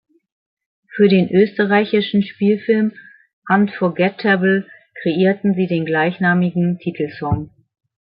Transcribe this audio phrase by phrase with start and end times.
[0.95, 2.91] Für den österreichischen Spielfilm
[3.47, 4.65] "Unforgettable"
[4.99, 7.51] kreierten sie den gleichnamigen Titelsong.